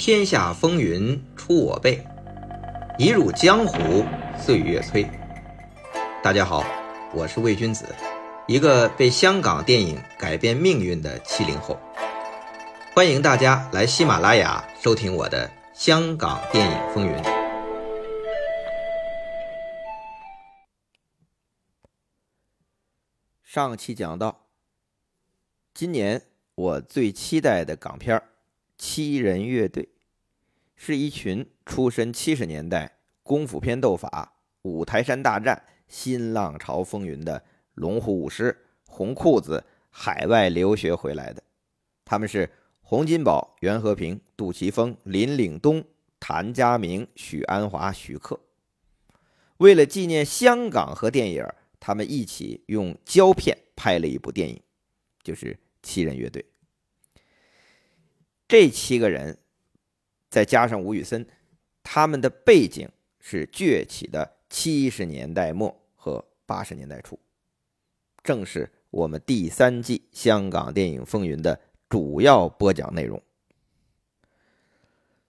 [0.00, 2.02] 天下风云出我辈，
[2.98, 4.02] 一入江湖
[4.34, 5.06] 岁月催。
[6.22, 6.64] 大家好，
[7.12, 7.84] 我是魏君子，
[8.48, 11.78] 一个被香港电影改变命运的七零后。
[12.94, 17.12] 欢迎大家来喜马拉雅收听我的《香港电影风云》。
[23.44, 24.46] 上期讲到，
[25.74, 26.22] 今年
[26.54, 28.20] 我最期待的港片儿
[28.82, 29.82] 《七人乐队》，
[30.74, 34.32] 是一群出身七十年代功夫片斗法、
[34.62, 38.56] 五台山大战、新浪潮风云的龙虎舞狮、
[38.88, 41.42] 红裤子海外留学回来的。
[42.06, 45.84] 他们是洪金宝、袁和平、杜琪峰、林岭东、
[46.18, 48.40] 谭家明、许鞍华、徐克。
[49.58, 51.46] 为了纪念香港和电影。
[51.82, 54.60] 他们一起用胶片拍了一部电影，
[55.22, 56.42] 就是《七人乐队》。
[58.50, 59.38] 这七个人，
[60.28, 61.24] 再加上吴宇森，
[61.84, 67.16] 他们的背景是崛起的七十年代末和八十年代初，
[68.24, 73.22] 正是我们第三季《香港电影风云》的主要播讲内容。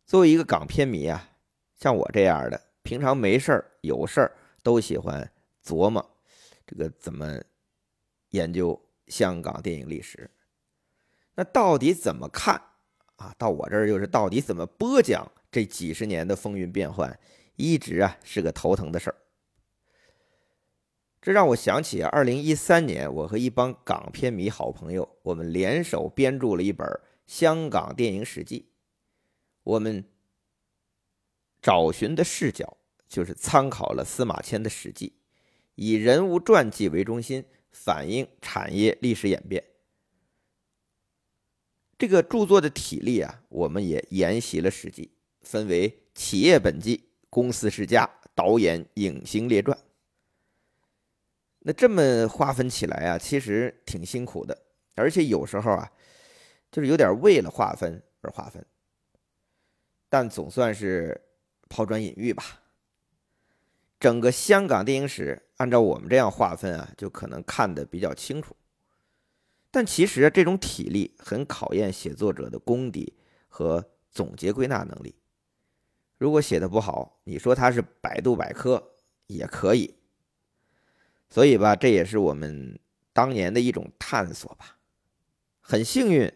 [0.07, 1.29] 作为一个港片迷啊，
[1.77, 5.31] 像我这样的，平常没事儿、有事儿都喜欢
[5.63, 6.03] 琢磨。
[6.65, 7.39] 这个怎么
[8.31, 10.27] 研究香港电影历史？
[11.35, 12.59] 那到底怎么看
[13.21, 13.35] 啊？
[13.37, 17.19] 到我这儿就是到底怎么播讲这几十年的风云变幻，
[17.55, 19.15] 一直啊是个头疼的事儿。
[21.21, 26.87] 这让我想起二零一三年，我和一帮港片迷好朋友，我们联手编著了一本
[27.27, 28.59] 《香港电影史记》。
[29.63, 30.03] 我们
[31.61, 32.77] 找寻的视角
[33.07, 35.09] 就是参考了司马迁的《史记》。
[35.75, 39.63] 以人物传记为中心，反映产业历史演变。
[42.01, 45.11] 这个著作的体例啊，我们也沿袭了《史记》，
[45.47, 49.77] 分为企业本纪、公司世家、导演影星列传。
[51.59, 54.63] 那这么划分起来啊，其实挺辛苦的，
[54.95, 55.91] 而且有时候啊，
[56.71, 58.65] 就是有点为了划分而划分。
[60.09, 61.21] 但总算是
[61.69, 62.61] 抛砖引玉吧。
[63.99, 68.55] 整个香港电影史，按照我们这样划分啊，就可能看得比较清楚。
[69.71, 73.13] 但其实这种体力很考验写作者的功底
[73.47, 75.15] 和总结归纳能力。
[76.17, 78.91] 如果写的不好，你说它是百度百科
[79.27, 79.95] 也可以。
[81.29, 82.77] 所以吧，这也是我们
[83.13, 84.77] 当年的一种探索吧。
[85.61, 86.31] 很幸运，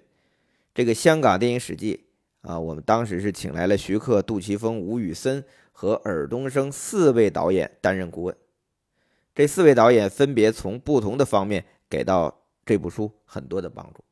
[0.73, 2.07] 这个香港电影史记
[2.41, 5.43] 啊，我们当时是请来了徐克、杜琪峰、吴宇森。
[5.77, 8.37] 和尔冬升四位导演担任顾问，
[9.35, 14.03] 这四位导演分别从不同的方面给到这部书很多的帮助。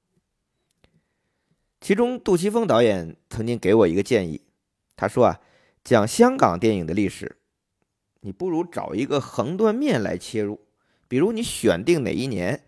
[1.82, 4.42] 其中，杜琪峰导演曾经给我一个建议，
[4.96, 5.42] 他说：“啊，
[5.84, 7.38] 讲香港电影的历史，
[8.22, 10.62] 你不如找一个横断面来切入，
[11.08, 12.64] 比如你选定哪一年，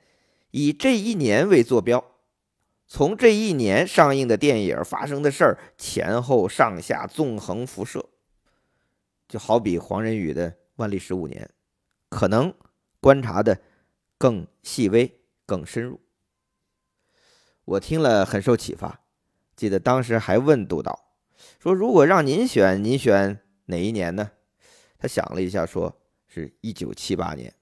[0.52, 2.04] 以这一年为坐标，
[2.88, 8.10] 从这一年上映的电影发生的事儿前后上下纵横辐射。”
[9.30, 11.44] 就好比黄仁宇的《万历十五年》，
[12.10, 12.54] 可能
[13.00, 13.60] 观察的
[14.18, 16.02] 更细微、更深入。
[17.66, 19.02] 我听了很受启发，
[19.56, 21.14] 记得当时还问杜导
[21.60, 24.32] 说：“如果让您选，您选哪一年呢？”
[24.98, 27.54] 他想了一下，说是一九七八年。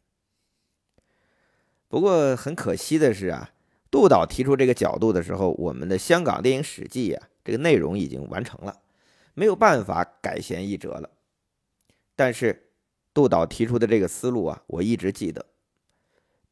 [1.88, 3.52] 不过很可惜的是啊，
[3.92, 8.82] 杜导提出这个角度的时候，我们的《香港电影史记》呀，这个内容已经完成了，
[9.34, 11.10] 没有办法改弦易辙了。
[12.16, 12.72] 但是，
[13.14, 15.46] 杜导提出的这个思路啊，我一直记得。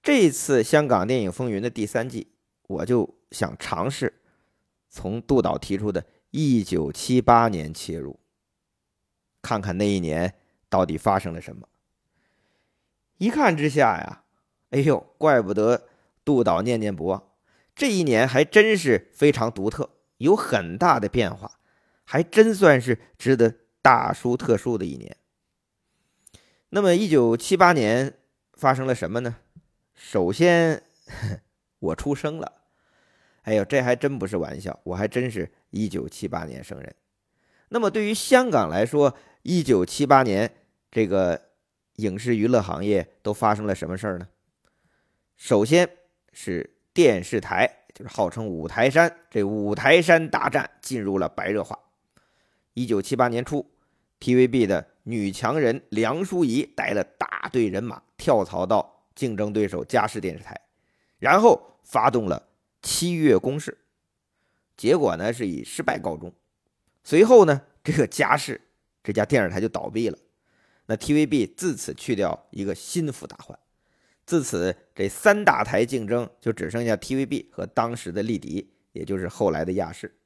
[0.04, 2.28] 这次香港电影风云的第三季，
[2.68, 4.22] 我就想尝试
[4.90, 8.20] 从杜导提出的1978年切入，
[9.44, 10.34] 看看那一年
[10.70, 11.68] 到底发生了什么。
[13.20, 14.24] 一看之下呀，
[14.72, 15.88] 哎呦，怪不得
[16.26, 17.30] 杜导念念不忘。
[17.76, 21.60] 这一年还真是非常独特，有很大的变化，
[22.04, 25.16] 还真算是值得大书特书的一年。
[26.70, 28.18] 那么，一九七八年
[28.54, 29.38] 发生了什么呢？
[30.04, 30.82] 首先，
[31.80, 32.52] 我出生了。
[33.44, 36.94] 哎呦，这还真不是玩笑，我还真是一九七八年生人。
[37.70, 40.52] 那么，对于香港来说，一九七八年
[40.92, 41.40] 这个
[41.98, 44.28] 影视娱乐行业都发生了什么事儿呢？
[45.38, 45.88] 首先
[46.34, 51.78] 是电视台，就是号称五台山，这五台山大战进入了白热化。
[52.74, 53.72] 一九七八年初
[54.20, 54.88] ，TVB 的。
[55.04, 60.60] 女强人梁淑仪带了大队人马跳槽到竞争对手嘉视电视台，
[61.20, 62.50] 然后发动了
[62.82, 63.78] 七月攻势，
[64.76, 66.34] 结果呢是以失败告终。
[67.04, 68.60] 随后呢，这个嘉士
[69.04, 70.18] 这家电视台就倒闭了。
[70.88, 73.60] 那 TVB 自此去掉一个心腹大患，
[74.26, 80.18] 自此这三大台竞争就只剩下 TVB 和当时的力迪，也就是后来的亚视。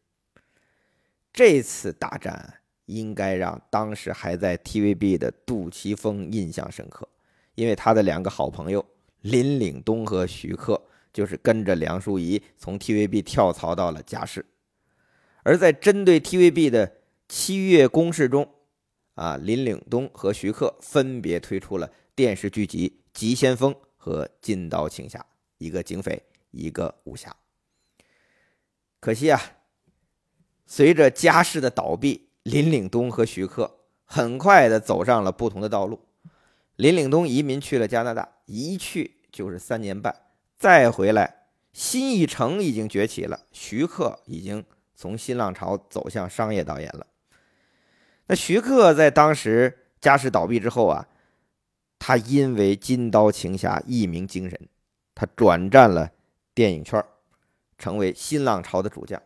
[1.33, 7.05] 这次大战应该让当时还在 TVB 的杜琪峰印象深刻，
[7.55, 8.85] 因为他的两个好朋友
[9.21, 10.81] 林岭东和徐克
[11.11, 14.45] 就是跟着梁淑仪从 TVB 跳槽到了嘉士，
[15.43, 16.97] 而在针对 TVB 的
[17.27, 18.49] 七月攻势中。
[19.15, 25.17] 啊，林岭东和徐克分别推出了电视剧集《急先锋》和《金刀情侠》，
[25.57, 26.21] 一个警匪，
[26.51, 27.33] 一个武侠。
[28.99, 29.39] 可惜啊，
[30.65, 36.01] 随着家世的倒闭，林岭东和徐克很快的走上了不同的道路。
[36.75, 40.13] 林岭东移民去了加拿大，一去就是三年半，
[40.57, 47.07] 再回来，新艺城已经崛起了，徐克已经从新浪潮走向商业导演了。
[48.27, 51.07] 那徐克在当时嘉士倒闭之后啊，
[51.97, 54.67] 他因为《金刀情侠》一鸣惊人，
[55.13, 56.11] 他转战了
[56.53, 57.03] 电影圈，
[57.77, 59.21] 成为新浪潮的主将。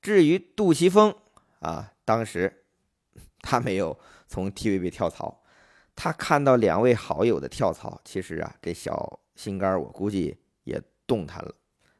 [0.00, 1.14] 至于杜琪峰
[1.60, 2.64] 啊，当时
[3.40, 3.98] 他没有
[4.28, 5.42] 从 TVB 跳槽，
[5.96, 11.54] 他看到两位好友的跳槽，其实啊，这小心肝我估计也动弹了，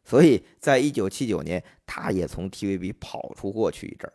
[0.04, 4.12] 所以在一九七九年，他也从 TVB 跑出过去一阵儿，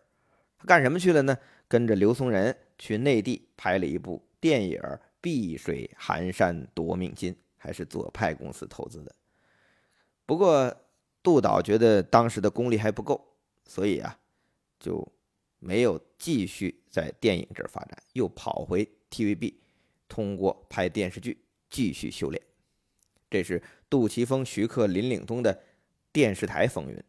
[0.58, 1.38] 他干什么去了呢？
[1.68, 4.80] 跟着刘松仁去内地拍了一部电影
[5.22, 9.14] 《碧水寒山夺命金》，还是左派公司投资的。
[10.26, 10.76] 不过
[11.22, 13.36] 杜导觉得当时的功力还不够，
[13.68, 14.18] 所以啊，
[14.80, 15.08] 就
[15.60, 19.54] 没有继续在电影这儿发展，又跑回 TVB，
[20.10, 22.42] 通过拍电视剧继续修炼。
[23.30, 25.64] 这是杜琪峰、徐克、林岭东的
[26.12, 27.02] 电视台风云。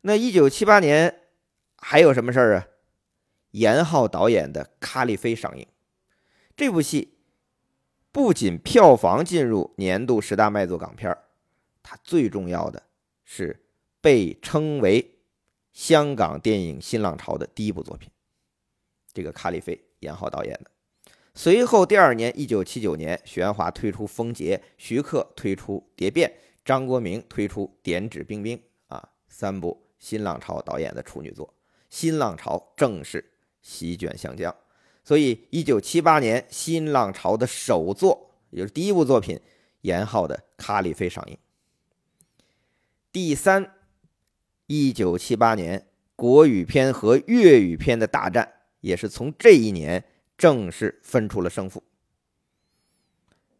[0.00, 1.22] 那一九七八年
[1.76, 2.68] 还有什么事儿啊？
[3.50, 5.66] 严浩导演的《咖喱飞》上映，
[6.56, 7.18] 这部戏
[8.10, 11.16] 不仅票房进入年度十大卖座港片
[11.82, 12.82] 它最重要的
[13.24, 13.64] 是
[14.00, 15.18] 被称为
[15.72, 18.10] 香港电影新浪潮的第一部作品。
[19.12, 20.70] 这个《咖喱飞》，严浩导演的。
[21.34, 26.28] 随后第二年，一九七九年，许鞍华推出《风劫》，徐克推出《蝶变》，
[26.64, 28.56] 张国明推出《点指兵兵》
[28.88, 31.52] 啊，三部新浪潮导演的处女作，
[31.90, 33.32] 新浪潮正式。
[33.66, 34.54] 席卷香江，
[35.02, 39.40] 所以一九七八年新浪潮的首作，也就是第一部作品，
[39.80, 41.38] 严浩的《咖喱飞》上映。
[43.10, 43.72] 第三，
[44.66, 48.52] 一九七八年国语片和粤语片的大战，
[48.82, 50.04] 也是从这一年
[50.36, 51.82] 正式分出了胜负。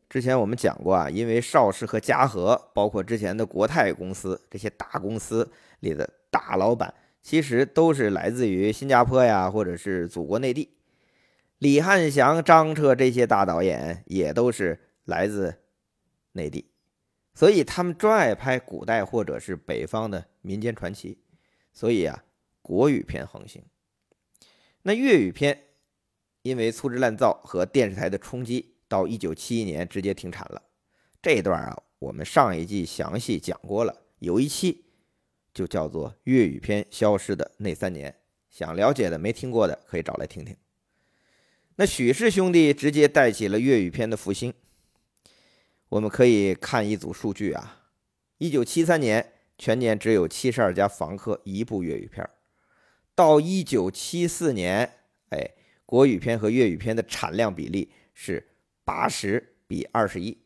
[0.08, 5.50] 之前我们讲过啊，因为邵氏和嘉禾，包括之前的国泰公司这些大公司
[5.80, 6.94] 里的大老板。
[7.20, 10.76] 其实都是来自于新加坡呀，或者是祖国内地。
[11.56, 15.62] 李汉祥、张彻这些大导演也都是来自
[16.32, 16.70] 内地，
[17.32, 21.18] 所以他们专爱拍古代或者是北方的民间传奇。
[21.72, 22.22] 所以啊，
[22.60, 23.64] 国语片横行。
[24.82, 25.58] 那粤语片
[26.44, 30.62] 因为粗制滥造和电视台的冲击，到一九七一年直接停产了。
[31.22, 34.84] 这一段啊，我们上一季详细讲过了，有一期。
[35.54, 38.12] 就叫做粤语片消失的那三年，
[38.50, 40.56] 想了解的没听过的可以找来听听。
[41.76, 44.52] 那许氏兄弟直接带起了粤语片的复兴。
[45.90, 47.84] 我们可以看一组数据啊，
[48.38, 52.28] 一九七三年全年只有七十二家房客一部粤语片，
[53.14, 54.98] 到一九七四年，
[55.30, 55.52] 哎，
[55.86, 58.46] 国语片和粤语片的产量比例是
[58.84, 60.36] 八十比二十一，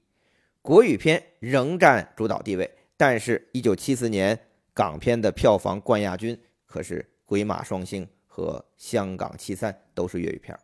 [0.62, 4.38] 国语片仍占主导地位，但是，一九七四年。
[4.74, 10.56] 港片的票房冠亚军可是《鬼马双星》和《香港七三》，都是粤语片。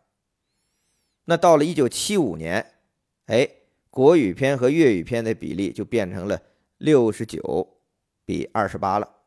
[1.25, 2.65] 那到了一九七五年，
[3.25, 3.45] 哎，
[3.89, 6.41] 国语片和粤语片的比例就变成了
[6.77, 7.81] 六十九
[8.23, 9.17] 比二十八了。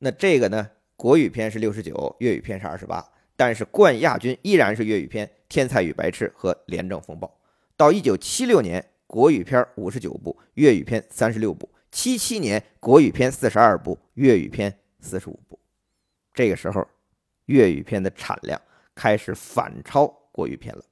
[0.00, 7.28] 那这个呢，国语片是六十九，粤语片是二十八，但是冠亚军依然是粤语片《天才与白痴》和《廉政风暴》。
[7.76, 11.70] 到一九七六年，国语片五十九部，粤语片三十六部。
[11.92, 15.56] 七七年，国语片四十二部，粤语片四十五部。
[16.34, 16.84] 这个时候，
[17.44, 18.60] 粤语片的产量
[18.96, 20.82] 开始反超国语片了。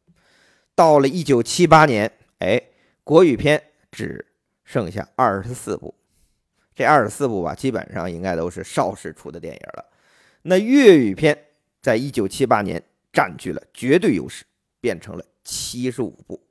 [0.77, 2.63] 到了一九七八年，哎，
[3.03, 3.61] 国语片
[3.91, 4.25] 只
[4.63, 5.93] 剩下二十四部。
[6.77, 9.85] 这二十四部吧，基本上应该都是邵氏出的电影了。
[10.43, 11.46] 那粤语片
[11.87, 14.45] 在一九七八年占据了绝对优势，
[14.81, 16.45] 变成了七十五部。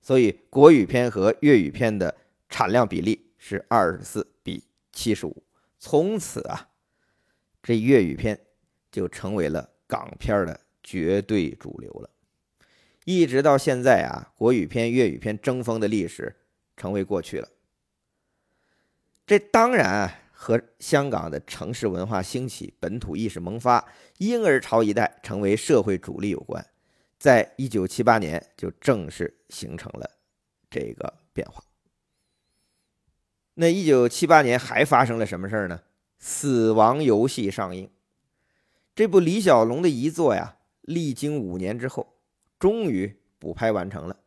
[0.00, 2.16] 所以，国语片和粤语片的
[2.48, 3.24] 产量比例。
[3.38, 5.42] 是二十四比七十五，
[5.78, 6.68] 从此啊，
[7.62, 8.40] 这粤语片
[8.90, 12.10] 就成为了港片的绝对主流了。
[13.04, 16.34] 一直到现在啊，国语片、粤语片争锋的历史
[16.76, 17.48] 成为过去了。
[19.24, 23.82] 这当然和香港的城市文化兴起、本土意识萌发、
[24.18, 26.64] 婴儿潮一代成为社会主力有关。
[27.18, 30.10] 在一九七八年，就正式形成了
[30.68, 31.64] 这个变化。
[33.54, 35.80] 那一九七八年还发生了什么事儿呢？
[36.18, 37.90] 《死亡游戏》上映，
[38.94, 42.18] 这部李小龙的遗作呀，历经五年之后，
[42.58, 44.18] 终于补拍完成了。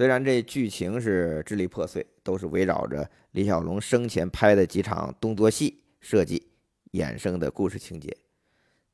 [0.00, 6.50] 虽然这剧情是支离破碎，都是围绕着李小龙生前拍的几场动作戏设计
[6.92, 8.16] 衍生的故事情节。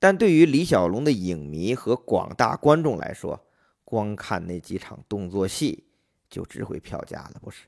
[0.00, 3.40] 但对于李小龙的影迷和广大观众来说，
[3.84, 5.84] 光看那几场动作戏
[6.28, 7.66] 就值回票价了，不是？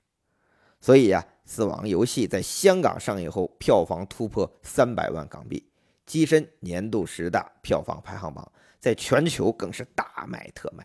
[0.80, 5.64] 所以呀，《死亡游戏》在香港上映后，票房突破三百万港币，
[6.09, 10.85] 跻身年度十大票房排行榜，在全球更是大卖特卖。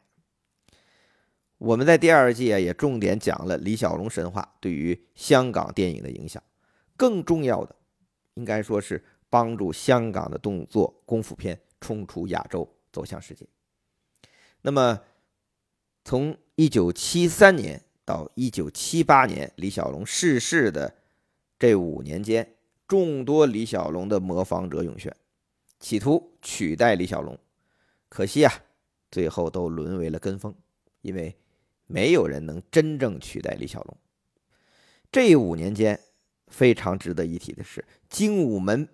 [1.63, 6.43] 我们在第二季啊，也重点讲了李小龙神话对于香港电影的影响，
[6.97, 7.75] 更重要的，
[8.35, 9.03] 应该说是。
[9.29, 13.47] 帮助香港的动作功夫片冲出亚洲，走向世界。
[14.61, 14.99] 那么，
[16.05, 20.93] 从一九七三年到一九七八年李小龙逝世的
[21.57, 22.47] 这五年间，
[22.87, 25.11] 众多李小龙的模仿者涌现，
[25.79, 27.35] 企图取代李小龙。
[28.09, 28.53] 可惜啊，
[29.09, 30.53] 最后都沦为了跟风，
[31.01, 31.35] 因为
[31.87, 33.97] 没有人能真正取代李小龙。
[35.11, 35.99] 这五年间，
[36.47, 38.87] 非常值得一提的是，《精武门》。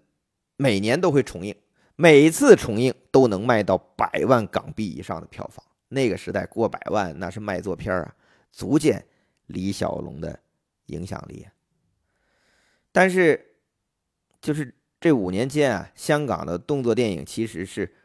[0.61, 1.55] 每年都会重映，
[1.95, 5.65] 每次重映都能卖到百万港币以上的票房。
[5.87, 8.13] 那个时代过百万那是卖座片啊，
[8.51, 9.05] 足见
[9.47, 10.37] 李小龙的
[10.87, 11.47] 影响力。
[12.91, 13.55] 但是，
[14.41, 17.95] 就是这五年间啊，香港的动作电影其实是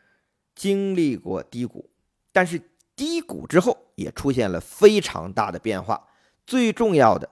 [0.54, 1.90] 经历过低谷，
[2.30, 2.62] 但是
[2.94, 6.08] 低谷之后也出现了非常大的变化。
[6.46, 7.28] 最重要的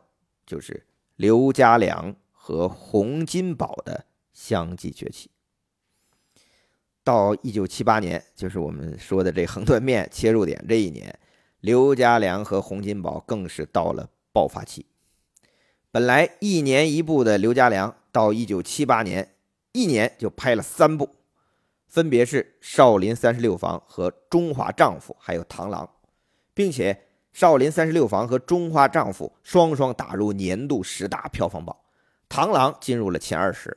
[0.46, 4.06] 就是刘家良和洪金宝的。
[4.34, 5.30] 相继崛起。
[7.04, 11.16] 到一九七八年，就是我们说的这横断面切入点这一年，
[11.60, 14.86] 刘家良和洪金宝更是到了爆发期。
[15.90, 19.34] 本来一年一部的刘家良，到一九七八年，
[19.72, 21.10] 一年就拍了三部，
[21.86, 25.84] 分别是《少林三十六房》和《中华丈夫》，还有《螳螂》，
[26.54, 26.92] 并且
[27.32, 31.76] 《少林三十六房》和《中华丈夫》双双打入年度十大票房榜，
[32.34, 33.76] 《螳螂》进入了前二十。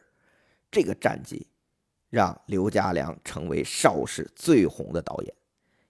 [0.72, 1.48] 这个战绩
[2.10, 5.34] 让刘家良成为邵氏最红的导演，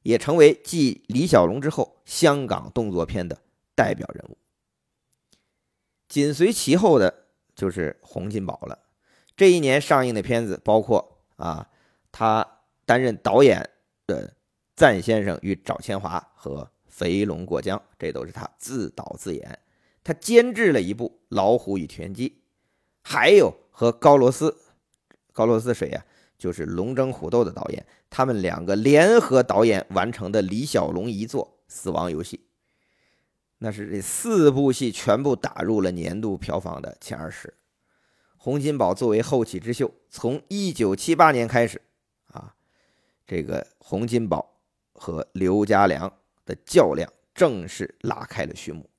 [0.03, 3.35] 也成为继李小龙之后香港动作片的
[3.73, 4.37] 代表人物。
[6.07, 7.25] 紧随其后的
[7.55, 8.77] 就是洪金宝了。
[9.35, 11.67] 这一年上映的片子包括啊，
[12.11, 13.67] 他担任导演
[14.05, 14.27] 的
[14.75, 16.63] 《赞先生与赵千华》和
[16.95, 19.59] 《飞龙过江》，这都是他自导自演。
[20.01, 22.29] 他监制了一部《老虎与田鸡》，
[23.03, 24.55] 还有和高罗斯。
[25.33, 26.05] 高罗斯谁呀？
[26.37, 32.37] 就是《龙争虎斗》的导演，他们两个联合导演完成的李小龙遗作《死亡游戏》，
[33.57, 37.55] 那是这四部戏全部打入了年度票房的前二十。
[38.37, 41.81] 洪金宝作为后起之秀，从一九七八年开始，
[42.27, 42.55] 啊，
[43.27, 44.61] 这个洪金宝
[44.93, 46.13] 和刘家良
[46.45, 48.89] 的较量正式拉开了序幕。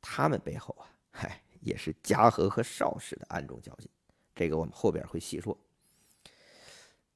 [0.00, 3.88] 他们背后啊，嗨，也是嘉禾和邵氏的暗中较劲，
[4.34, 5.56] 这个我们后边会细说。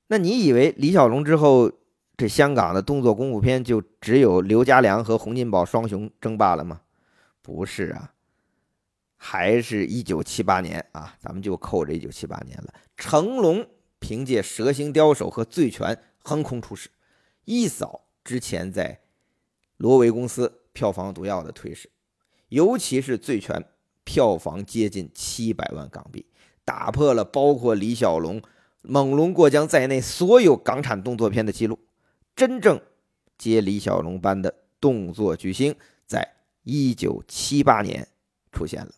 [0.07, 1.73] 那你以为李小龙之后，
[2.17, 6.83] 这香港的动作功夫片就只有刘家良和洪金宝双雄争霸了吗？
[7.41, 8.15] 不是啊，
[9.17, 12.75] 还是一九七八年啊，咱们就扣着一九七八年了。
[12.97, 13.67] 成龙
[13.99, 16.91] 凭借《蛇形刁手》和《醉拳》横空出世，
[17.47, 19.01] 一扫之前在
[19.85, 21.91] 罗维公司票房毒药的颓势，
[22.49, 23.61] 尤其是《醉拳》
[24.03, 26.25] 票房接近七百万港币，
[26.65, 28.41] 打破了包括李小龙。
[28.81, 31.79] 猛龙过江在内，所有港产动作片的记录，
[32.35, 32.81] 真正
[33.37, 35.77] 接李小龙班的动作巨星，
[36.07, 38.09] 在一九七八年
[38.53, 38.93] 出现了。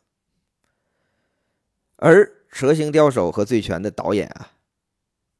[1.96, 4.52] 而《蛇形刁手》和《醉拳》的导演啊，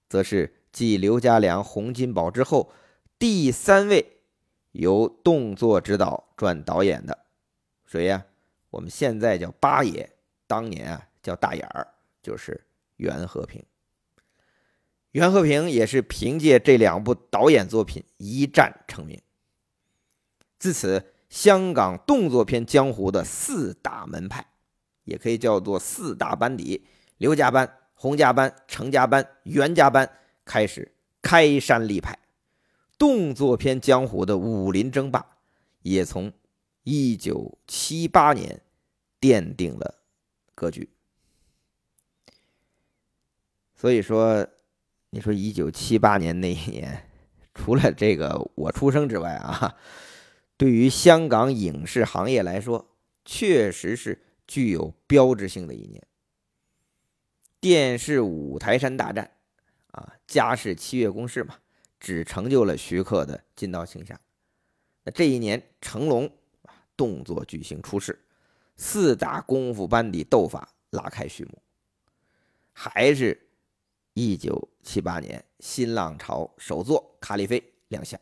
[0.09, 2.73] 则是继刘家良、洪金宝之后
[3.17, 4.16] 第三位
[4.77, 7.19] 由动作指导转导演的，
[7.87, 8.25] 谁呀？
[8.69, 10.11] 我们现在叫八爷，
[10.47, 11.89] 当年啊叫大眼儿，
[12.23, 12.67] 就是
[12.97, 13.65] 袁和平。
[15.13, 19.19] 袁和平也是凭借这两部导演作品一战成名。
[20.59, 24.47] 自此，香港动作片江湖的四大门派，
[25.05, 30.11] 也可以叫做四大班底：刘家班、洪家班、程家班、袁家班
[30.45, 32.19] 开始开山立派，
[32.99, 35.39] 动作片江湖的武林争霸
[35.83, 36.33] 也从
[36.83, 38.63] 一九七八年
[39.21, 40.03] 奠定了
[40.55, 40.89] 格局。
[43.75, 44.49] 所以说，
[45.11, 47.11] 你说一九七八年那一年，
[47.55, 49.77] 除了这个我出生之外啊，
[50.57, 56.03] 对于香港影视行业来说，确实是具有标志性的一年。
[57.61, 59.33] 电视五台山大战，
[59.91, 61.57] 啊，家是七月攻势嘛，
[62.07, 64.17] 只成就了徐克的金刀青霞。
[65.03, 66.31] 那这一年，成龙
[66.63, 68.17] 啊，动作巨星出世，
[68.77, 71.61] 四大功夫班底斗法拉开序幕，
[72.73, 73.43] 还是。
[74.19, 78.19] 一九七八年，新浪潮首作《卡里菲》亮相，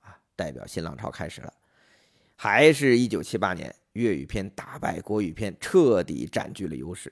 [0.00, 1.52] 啊，代表新浪潮开始了。
[2.36, 7.10] 还是一九七八年，粤语片打败国语片，彻底占据了优势，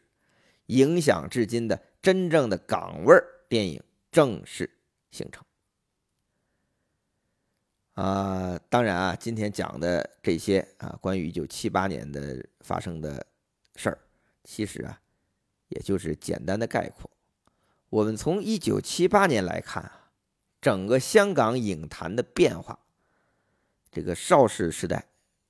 [0.67, 3.17] 影响至今的真正的港味
[3.49, 4.71] 电影正式
[5.11, 5.43] 形成。
[8.01, 13.27] 啊，当然啊，今天讲的这些啊，关于一九七八年的发生的
[13.77, 13.99] 事儿，
[14.43, 14.99] 其实啊，
[15.69, 17.11] 也就是简单的概括。
[17.91, 20.13] 我们从一九七八年来看啊，
[20.63, 22.79] 整个香港影坛的变化，
[23.93, 25.05] 这个邵氏时代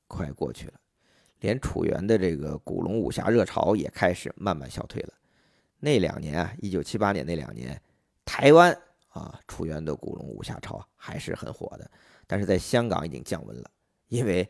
[0.08, 0.80] 快过去了，
[1.38, 5.14] 连楚原的这个古龙武侠热潮也开始慢慢消退了。
[5.78, 7.80] 那两年啊，一九七八年那两年，
[8.24, 8.76] 台湾
[9.10, 11.90] 啊楚原的古龙武侠潮还是很火的，
[12.26, 13.70] 但是在香港已经降温了，
[14.08, 14.48] 因为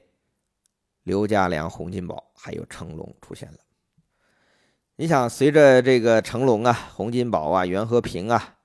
[1.03, 3.59] 刘家良、洪金宝还有成龙出现了。
[4.97, 8.59] 你想，随着这个成龙啊、洪金宝啊、袁和平啊、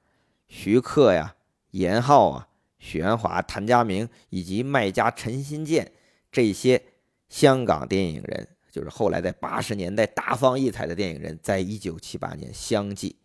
[0.48, 1.38] 徐克呀、
[1.72, 5.94] 严浩啊、许鞍华、谭家明以及卖家陈新建
[6.30, 6.84] 这些
[7.30, 13.16] 香港电影人，就是后来在八十年代大放异彩的电影人，在一九七八年相继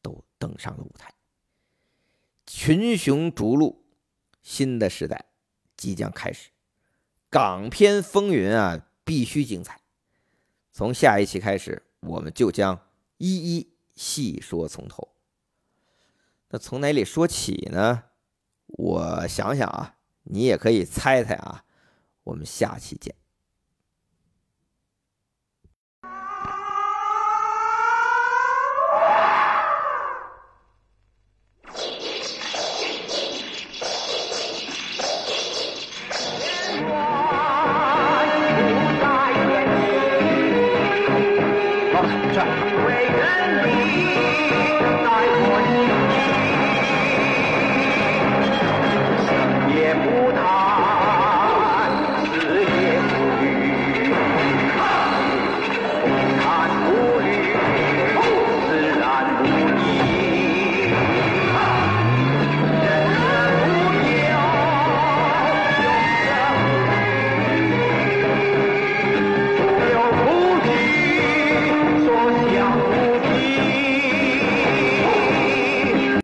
[0.00, 1.12] 都登上了舞台，
[2.54, 3.82] 群雄逐鹿，
[4.42, 5.24] 新的时代
[5.74, 6.50] 即将开始，
[7.30, 9.80] 港片风云啊，必须精彩。
[10.70, 11.82] 从下一期开始。
[12.02, 12.78] 我们就将
[13.16, 15.14] 一一细说从头。
[16.48, 18.02] 那从哪里说起呢？
[18.66, 21.64] 我想想啊，你也可以猜猜啊。
[22.24, 23.14] 我们下期见。
[49.68, 50.61] 也不逃。